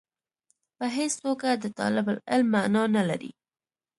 په 0.77 0.85
هېڅ 0.95 1.13
توګه 1.25 1.49
د 1.63 1.65
طالب 1.79 2.05
العلم 2.13 2.47
معنا 2.55 2.83
نه 2.95 3.03
لري. 3.09 3.31